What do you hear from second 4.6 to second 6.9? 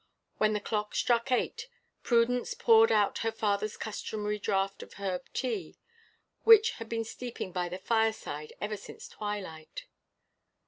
of herb tea, which had